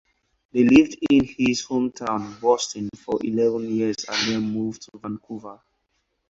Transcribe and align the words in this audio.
They 0.51 0.63
lived 0.63 0.97
in 1.11 1.25
his 1.25 1.63
hometown, 1.63 2.41
Boston, 2.41 2.89
for 2.97 3.19
eleven 3.23 3.69
years 3.69 3.97
and 4.09 4.29
then 4.31 4.51
moved 4.51 4.81
to 4.89 4.97
Vancouver. 4.97 5.61